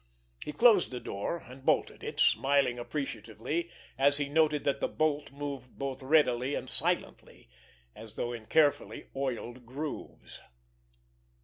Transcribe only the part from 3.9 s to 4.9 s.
as he noted that the